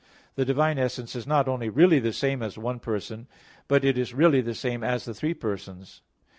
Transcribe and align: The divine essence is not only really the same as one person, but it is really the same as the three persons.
The 0.33 0.45
divine 0.45 0.79
essence 0.79 1.15
is 1.15 1.27
not 1.27 1.47
only 1.47 1.69
really 1.69 1.99
the 1.99 2.11
same 2.11 2.41
as 2.41 2.57
one 2.57 2.79
person, 2.79 3.27
but 3.67 3.85
it 3.85 3.99
is 3.99 4.15
really 4.15 4.41
the 4.41 4.55
same 4.55 4.83
as 4.83 5.05
the 5.05 5.13
three 5.13 5.35
persons. 5.35 6.01